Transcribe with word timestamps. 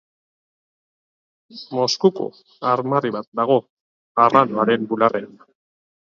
Moskuko 1.79 2.25
armarri 2.69 3.11
bat 3.17 3.27
dago 3.41 3.57
arranoaren 4.25 4.89
bularrean. 4.95 5.37